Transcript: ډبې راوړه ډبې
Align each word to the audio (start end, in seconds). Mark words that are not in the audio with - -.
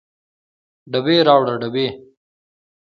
ډبې 0.91 1.15
راوړه 1.27 1.55
ډبې 1.61 1.85